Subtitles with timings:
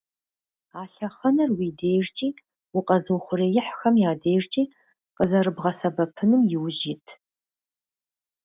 [0.79, 2.29] А лъэхъэнэр уи дежкӀи
[2.77, 4.63] укъэзыухъуреихьхэм я дежкӀи
[5.15, 7.05] къызэрыбгъэсэбэпыным иужь ит.